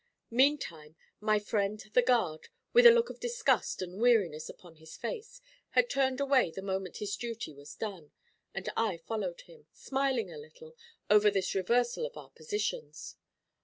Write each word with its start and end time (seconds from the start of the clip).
Meantime, 0.31 0.95
my 1.19 1.37
friend 1.37 1.83
the 1.93 2.01
guard, 2.01 2.49
with 2.73 2.87
a 2.87 2.91
look 2.91 3.11
of 3.11 3.19
disgust 3.19 3.83
and 3.83 4.01
weariness 4.01 4.49
upon 4.49 4.77
his 4.77 4.97
face, 4.97 5.41
had 5.69 5.91
turned 5.91 6.19
away 6.19 6.49
the 6.49 6.63
moment 6.63 6.97
his 6.97 7.15
duty 7.15 7.53
was 7.53 7.75
done, 7.75 8.09
and 8.51 8.67
I 8.75 8.97
followed 8.97 9.41
him, 9.41 9.67
smiling 9.73 10.31
a 10.33 10.39
little 10.39 10.75
over 11.11 11.29
this 11.29 11.53
reversal 11.53 12.07
of 12.07 12.17
our 12.17 12.31
positions. 12.31 13.17